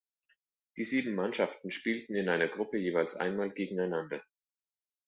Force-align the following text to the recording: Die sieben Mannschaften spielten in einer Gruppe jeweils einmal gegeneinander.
Die 0.77 0.83
sieben 0.83 1.13
Mannschaften 1.13 1.69
spielten 1.69 2.15
in 2.15 2.27
einer 2.27 2.47
Gruppe 2.47 2.77
jeweils 2.79 3.13
einmal 3.15 3.51
gegeneinander. 3.51 4.23